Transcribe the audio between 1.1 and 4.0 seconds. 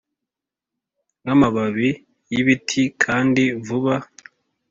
nkamababi yibiti kandi vuba